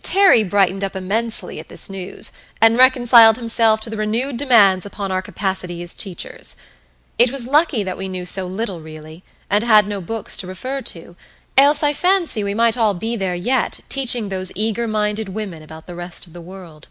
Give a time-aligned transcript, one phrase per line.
[0.00, 5.10] Terry brightened up immensely at this news, and reconciled himself to the renewed demands upon
[5.10, 6.54] our capacity as teachers.
[7.18, 10.82] It was lucky that we knew so little, really, and had no books to refer
[10.82, 11.16] to,
[11.58, 15.88] else, I fancy we might all be there yet, teaching those eager minded women about
[15.88, 16.86] the rest of the world.